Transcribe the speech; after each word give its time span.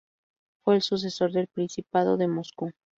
Fue 0.63 0.73
el 0.77 0.81
sucesor 0.81 1.31
del 1.31 1.45
Principado 1.45 2.17
de 2.17 2.27
Moscú. 2.27 2.71